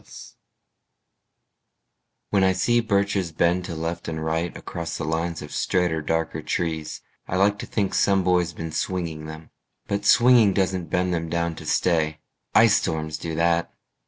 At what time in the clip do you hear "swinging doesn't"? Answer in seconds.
10.05-10.89